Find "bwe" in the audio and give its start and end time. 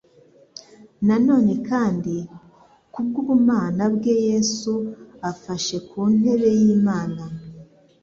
3.95-4.13